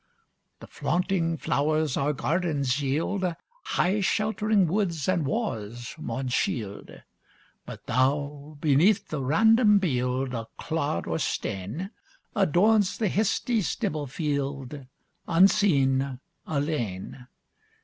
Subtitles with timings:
[0.61, 3.23] The flaunting flowers our gardens yield,
[3.65, 6.89] High shelt'ring woods and wa's maun shield;
[7.67, 11.91] But thou beneath the random bield O' clod or stane,
[12.35, 14.87] Adorns the histie stibble field,
[15.27, 17.27] Unseen, alane.